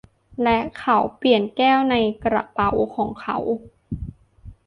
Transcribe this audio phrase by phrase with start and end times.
[0.43, 1.95] และ เขาเปลี่ยนแก้วใน
[2.25, 3.37] กระเป๋าของเขา